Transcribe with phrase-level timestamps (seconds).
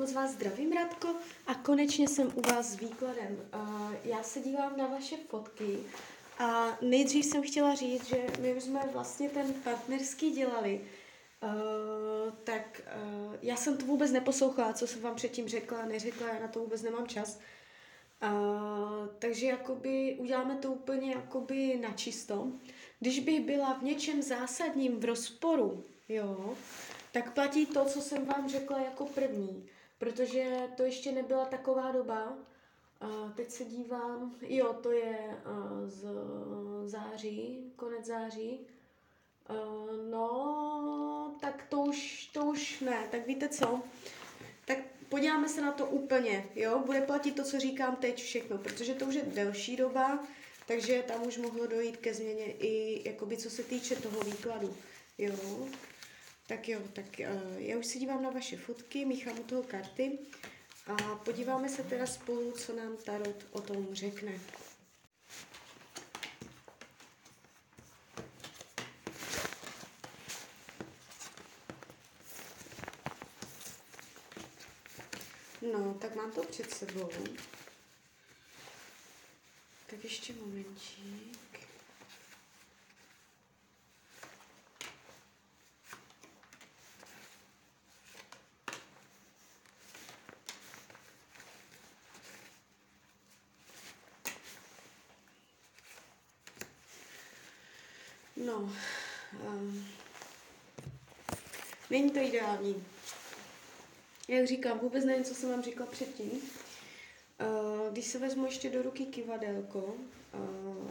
[0.00, 1.08] moc vás zdravím, Radko,
[1.46, 3.38] a konečně jsem u vás s výkladem.
[3.54, 5.78] Uh, já se dívám na vaše fotky
[6.38, 10.80] a nejdřív jsem chtěla říct, že my už jsme vlastně ten partnerský dělali,
[11.42, 12.82] uh, tak
[13.26, 16.60] uh, já jsem to vůbec neposlouchala, co jsem vám předtím řekla, neřekla, já na to
[16.60, 17.38] vůbec nemám čas.
[18.22, 22.48] Uh, takže jakoby uděláme to úplně jakoby na čisto.
[23.00, 26.54] Když bych byla v něčem zásadním v rozporu, jo,
[27.12, 29.68] tak platí to, co jsem vám řekla jako první,
[30.00, 32.38] protože to ještě nebyla taková doba.
[33.00, 35.36] A teď se dívám, jo, to je
[35.86, 36.04] z
[36.84, 38.60] září, konec září.
[40.10, 43.08] No, tak to už, to už ne.
[43.10, 43.82] Tak víte co?
[44.64, 44.78] Tak
[45.08, 46.82] podíváme se na to úplně, jo?
[46.86, 50.24] Bude platit to, co říkám teď všechno, protože to už je delší doba,
[50.66, 54.76] takže tam už mohlo dojít ke změně i jakoby co se týče toho výkladu,
[55.18, 55.68] jo?
[56.50, 60.18] Tak jo, tak uh, já už se dívám na vaše fotky, míchám u toho karty
[60.86, 64.40] a podíváme se teda spolu, co nám Tarot o tom řekne.
[75.72, 77.10] No, tak mám to před sebou.
[79.86, 81.49] Tak ještě momentík.
[98.46, 98.72] No,
[99.46, 99.86] um,
[101.90, 102.86] není to ideální.
[104.28, 106.30] Jak říkám, vůbec nevím, co jsem vám říkala předtím.
[106.30, 110.90] Uh, když se vezmu ještě do ruky kivadelko, uh,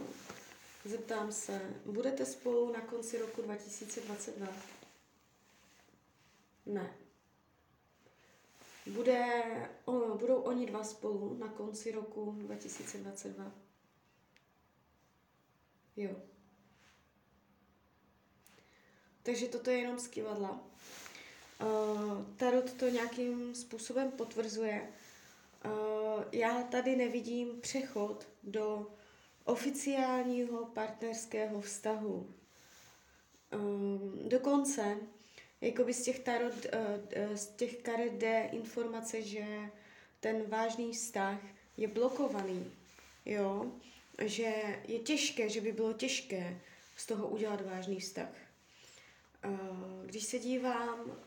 [0.84, 4.48] zeptám se, budete spolu na konci roku 2022?
[6.66, 6.94] Ne.
[8.86, 9.42] Bude,
[9.84, 13.52] oh, budou oni dva spolu na konci roku 2022?
[15.96, 16.29] Jo.
[19.22, 20.60] Takže toto je jenom z kivadla.
[21.60, 24.88] Uh, tarot to nějakým způsobem potvrzuje.
[25.64, 28.86] Uh, já tady nevidím přechod do
[29.44, 32.34] oficiálního partnerského vztahu.
[33.54, 34.96] Um, dokonce,
[35.60, 39.44] jakoby z těch, tarot, uh, z těch karet jde informace, že
[40.20, 41.40] ten vážný vztah
[41.76, 42.72] je blokovaný.
[43.26, 43.72] Jo?
[44.24, 44.52] Že
[44.88, 46.60] je těžké, že by bylo těžké
[46.96, 48.49] z toho udělat vážný vztah.
[49.42, 51.18] Eh, když se dívám,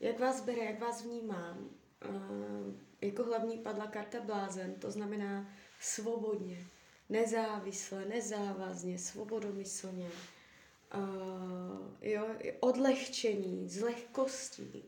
[0.00, 1.70] jak vás bere, jak vás vnímám,
[2.02, 6.66] eh, jako hlavní padla karta blázen, to znamená svobodně,
[7.08, 10.10] nezávisle, nezávazně, svobodomyslně,
[10.94, 12.26] uh, jo,
[12.60, 14.84] odlehčení, z lehkostí.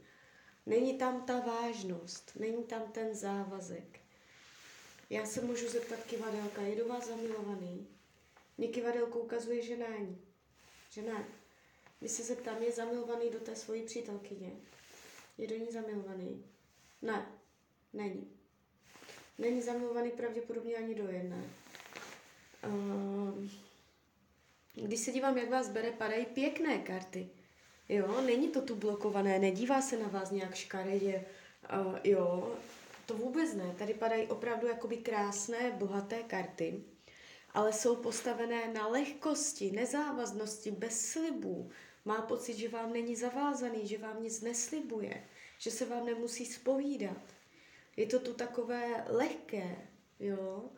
[0.66, 4.00] Není tam ta vážnost, není tam ten závazek.
[5.10, 7.88] Já se můžu zeptat kivadelka, je do vás zamilovaný?
[8.58, 10.06] Mě kivadelko ukazuje, že ne.
[10.90, 11.24] Že ne.
[12.02, 14.50] Když se zeptám, je zamilovaný do té svojí přítelkyně?
[15.38, 16.44] Je do ní zamilovaný?
[17.02, 17.26] Ne,
[17.92, 18.30] není.
[19.38, 21.44] Není zamilovaný pravděpodobně ani do jedné.
[22.66, 23.44] Uh,
[24.74, 27.28] když se dívám, jak vás bere, padají pěkné karty.
[27.88, 31.24] Jo, není to tu blokované, nedívá se na vás nějak škaredě.
[31.86, 32.56] Uh, jo,
[33.06, 33.74] to vůbec ne.
[33.78, 36.84] Tady padají opravdu jakoby krásné, bohaté karty,
[37.54, 41.70] ale jsou postavené na lehkosti, nezávaznosti, bez slibů,
[42.04, 45.24] má pocit, že vám není zavázaný, že vám nic neslibuje,
[45.58, 47.22] že se vám nemusí spovídat.
[47.96, 49.88] Je to tu takové lehké,
[50.20, 50.70] jo.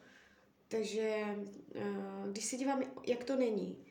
[0.69, 1.25] Takže
[1.75, 1.83] eh,
[2.31, 3.87] když si dívám, jak to není,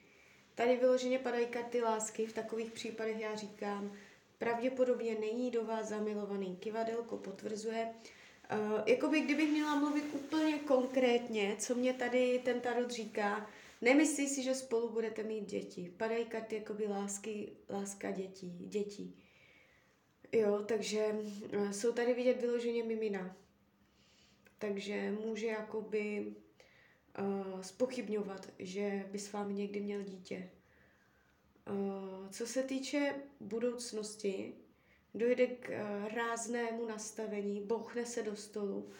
[0.55, 3.93] tady vyloženě padají karty lásky, v takových případech já říkám,
[4.38, 6.55] pravděpodobně není do vás zamilovaný.
[6.55, 7.93] Kivadelko potvrzuje,
[8.51, 13.49] Uh, jakoby kdybych měla mluvit úplně konkrétně, co mě tady ten tarot říká,
[13.83, 15.94] Nemyslí si, že spolu budete mít děti.
[15.97, 19.19] Padají karty jakoby lásky, láska dětí, dětí.
[20.31, 21.16] Jo, takže
[21.51, 23.37] eh, jsou tady vidět vyloženě mimina.
[24.58, 26.35] Takže může jakoby
[27.19, 30.49] uh, spochybňovat, že by s vámi někdy měl dítě.
[31.69, 34.53] Uh, co se týče budoucnosti,
[35.13, 38.91] dojde k uh, ráznému nastavení, bochne se do stolu,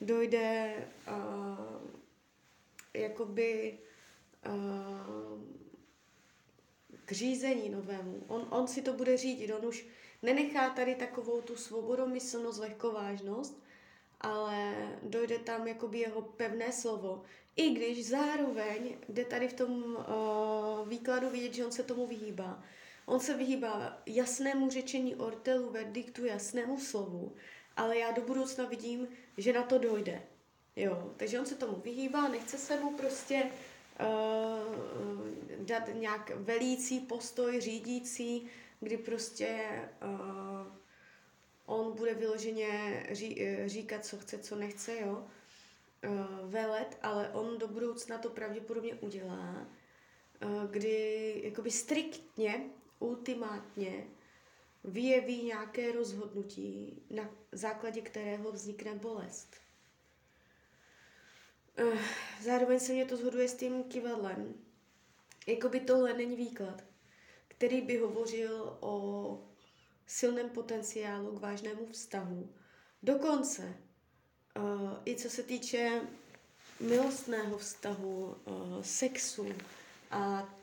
[0.00, 0.74] dojde
[1.08, 1.90] uh,
[2.94, 3.78] jakoby
[7.04, 8.24] k řízení novému.
[8.28, 9.86] On, on si to bude řídit, on už
[10.22, 13.62] nenechá tady takovou tu svobodomyslnost, lehkovážnost,
[14.20, 17.22] ale dojde tam jakoby jeho pevné slovo.
[17.56, 22.62] I když zároveň jde tady v tom uh, výkladu vidět, že on se tomu vyhýbá.
[23.06, 27.34] On se vyhýbá jasnému řečení ortelu, verdiktu, jasnému slovu,
[27.76, 29.08] ale já do budoucna vidím,
[29.38, 30.22] že na to dojde.
[30.76, 33.50] Jo, takže on se tomu vyhýbá, nechce se mu prostě
[34.02, 35.28] uh,
[35.58, 38.46] dát nějak velící postoj, řídící,
[38.80, 39.68] kdy prostě
[40.04, 40.66] uh,
[41.66, 45.26] on bude vyloženě ří, říkat, co chce, co nechce, jo,
[46.08, 49.66] uh, velet, ale on do budoucna to pravděpodobně udělá,
[50.44, 54.06] uh, kdy jakoby striktně, ultimátně
[54.84, 59.56] vyjeví nějaké rozhodnutí, na základě kterého vznikne bolest.
[61.78, 61.98] Uh,
[62.42, 64.54] zároveň se mě to zhoduje s tím kivadlem.
[65.46, 66.84] Jakoby tohle není výklad,
[67.48, 69.44] který by hovořil o
[70.06, 72.52] silném potenciálu k vážnému vztahu.
[73.02, 73.74] Dokonce,
[74.56, 76.00] uh, i co se týče
[76.80, 79.48] milostného vztahu, uh, sexu
[80.10, 80.54] a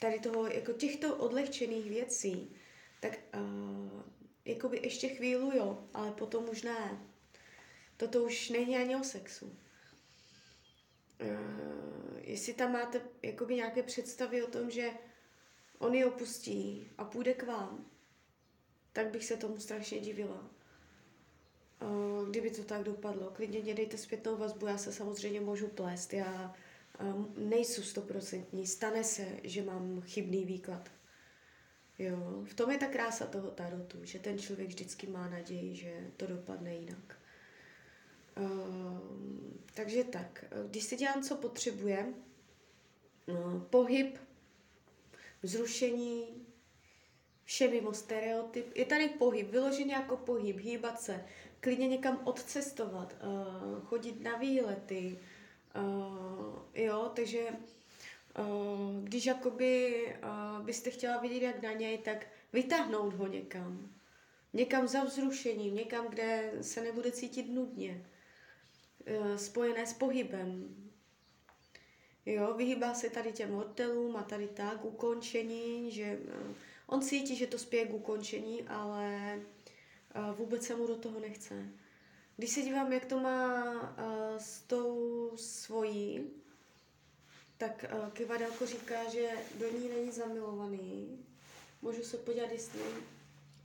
[0.00, 2.56] tady toho, jako těchto odlehčených věcí,
[3.00, 4.02] tak uh,
[4.44, 7.06] jakoby ještě chvíli jo, ale potom už ne.
[7.96, 9.56] Toto už není ani o sexu.
[11.22, 14.90] Uh, jestli tam máte jakoby nějaké představy o tom, že
[15.78, 17.86] on ji opustí a půjde k vám,
[18.92, 20.50] tak bych se tomu strašně divila.
[21.82, 23.30] Uh, kdyby to tak dopadlo.
[23.30, 26.12] Klidně mě dejte zpětnou vazbu, já se samozřejmě můžu plést.
[26.12, 26.54] Já
[27.00, 28.66] um, nejsou stoprocentní.
[28.66, 30.90] Stane se, že mám chybný výklad.
[31.98, 36.10] Jo, v tom je ta krása toho tarotu, že ten člověk vždycky má naději, že
[36.16, 37.18] to dopadne jinak.
[39.74, 42.14] Takže tak, když si dělám, co potřebuje,
[43.26, 44.18] uh, pohyb,
[45.42, 46.46] vzrušení,
[47.44, 48.76] vše mimo stereotyp.
[48.76, 51.24] Je tady pohyb, vyloženě jako pohyb, hýbat se,
[51.60, 55.18] klidně někam odcestovat, uh, chodit na výlety,
[55.76, 57.48] uh, jo, takže
[59.02, 60.06] když jakoby
[60.62, 63.88] byste chtěla vidět jak na něj, tak vytáhnout ho někam.
[64.52, 68.06] Někam za vzrušením, někam, kde se nebude cítit nudně.
[69.20, 70.76] Uh, spojené s pohybem.
[72.26, 76.54] Jo, vyhýbá se tady těm hotelům a tady tak, ukončení, že uh,
[76.86, 79.40] On cítí, že to spěje k ukončení, ale
[80.16, 81.68] uh, vůbec se mu do toho nechce.
[82.36, 83.74] Když se dívám, jak to má
[84.38, 86.30] s tou svojí,
[87.58, 91.18] tak Kivadelko říká, že do ní není zamilovaný.
[91.82, 92.80] Můžu se podívat, jestli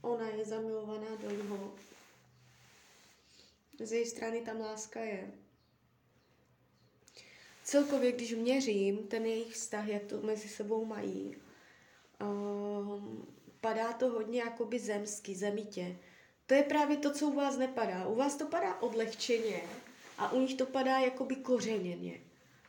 [0.02, 1.74] ona je zamilovaná do něho.
[3.80, 5.32] Z její strany tam láska je.
[7.64, 11.36] Celkově, když měřím ten jejich vztah, jak to mezi sebou mají,
[12.20, 13.26] um,
[13.60, 15.96] padá to hodně jakoby zemsky, zemitě.
[16.46, 18.06] To je právě to, co u vás nepadá.
[18.06, 19.62] U vás to padá odlehčeně
[20.18, 22.20] a u nich to padá jakoby kořeněně.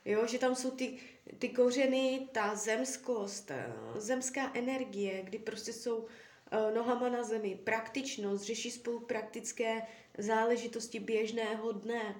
[0.05, 0.97] Jo, že tam jsou ty,
[1.39, 6.07] ty kořeny, ta zemskost, eh, zemská energie, kdy prostě jsou uh,
[6.75, 9.81] nohama na zemi, praktičnost, řeší spolu praktické
[10.19, 12.15] záležitosti běžného dne.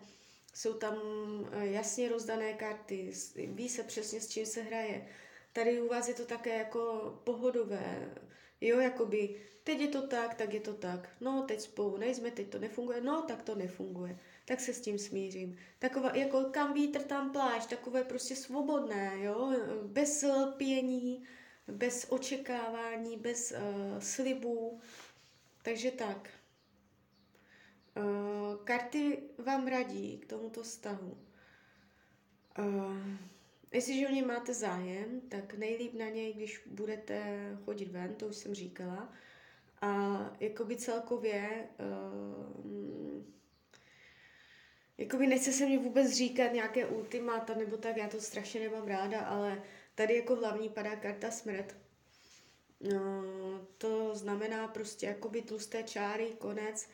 [0.54, 5.08] Jsou tam uh, jasně rozdané karty, ví se přesně, s čím se hraje.
[5.54, 8.16] Tady u vás je to také jako pohodové,
[8.62, 12.50] jo, jakoby teď je to tak, tak je to tak, no teď spolu nejsme, teď
[12.50, 15.58] to nefunguje, no tak to nefunguje, tak se s tím smířím.
[15.80, 19.54] Takové, jako kam vítr, tam pláž, takové prostě svobodné, jo,
[19.84, 21.24] bez lpění,
[21.68, 24.82] bez očekávání, bez uh, slibů,
[25.64, 26.30] takže tak.
[28.00, 31.18] Uh, karty vám radí k tomuto vztahu.
[32.60, 32.98] Uh,
[33.72, 37.22] Jestliže o něj máte zájem, tak nejlíp na něj, když budete
[37.66, 39.14] chodit ven, to už jsem říkala.
[39.82, 43.24] A jakoby celkově, uh,
[44.98, 49.22] jakoby nechce se mi vůbec říkat nějaké ultimáta nebo tak, já to strašně nemám ráda,
[49.22, 49.64] ale
[49.96, 51.78] tady jako hlavní padá karta smrt.
[52.82, 53.24] No,
[53.78, 56.90] to znamená prostě jakoby tlusté čáry, konec,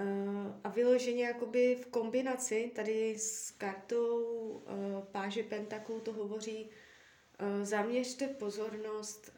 [0.00, 6.70] Uh, a vyloženě jakoby v kombinaci tady s kartou uh, páže pentaklů to hovoří,
[7.40, 9.36] uh, zaměřte pozornost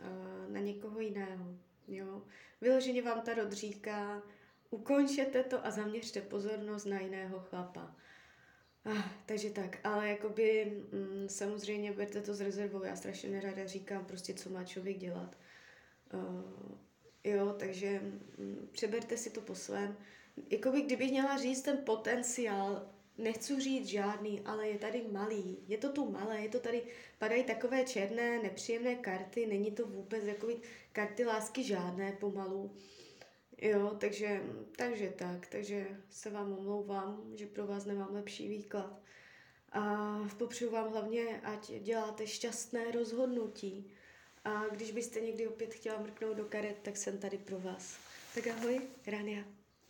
[0.48, 1.44] na někoho jiného.
[1.88, 2.22] Jo?
[2.60, 4.22] Vyloženě vám ta říká,
[4.70, 7.96] ukončete to a zaměřte pozornost na jiného chlapa.
[8.84, 14.04] Ah, takže tak, ale jakoby mm, samozřejmě berte to s rezervou, já strašně nerada říkám
[14.04, 15.36] prostě, co má člověk dělat.
[16.14, 16.78] Uh,
[17.24, 18.00] jo, takže
[18.38, 19.96] mm, přeberte si to po svém
[20.50, 25.58] jakoby kdybych měla říct ten potenciál, nechci říct žádný, ale je tady malý.
[25.66, 26.82] Je to tu malé, je to tady,
[27.18, 30.56] padají takové černé, nepříjemné karty, není to vůbec jakoby
[30.92, 32.76] karty lásky žádné pomalu.
[33.58, 34.42] Jo, takže,
[34.76, 39.02] takže tak, takže se vám omlouvám, že pro vás nemám lepší výklad.
[39.72, 43.92] A popřeju vám hlavně, ať děláte šťastné rozhodnutí,
[44.44, 47.98] A když byste někdy opět chtěla mrknout do karet, tak jsem tady pro vás.
[48.34, 49.55] Tak ahoj, Rania.